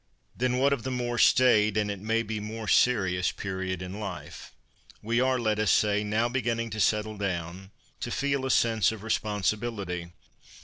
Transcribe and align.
Then 0.35 0.57
what 0.57 0.73
of 0.73 0.81
the 0.81 0.89
more 0.89 1.19
staid, 1.19 1.77
and, 1.77 1.91
it 1.91 1.99
may 1.99 2.23
be, 2.23 2.39
more 2.39 2.67
serious, 2.67 3.31
period 3.31 3.83
in 3.83 3.99
life? 3.99 4.51
We 5.03 5.21
are, 5.21 5.37
let 5.37 5.59
us 5.59 5.69
say, 5.69 6.03
now 6.03 6.27
beginning 6.27 6.71
to 6.71 6.79
settle 6.79 7.17
down, 7.17 7.69
to 7.99 8.09
feel 8.09 8.43
a 8.43 8.49
sense 8.49 8.91
of 8.91 9.01
respon 9.01 9.41
sibility. 9.43 10.11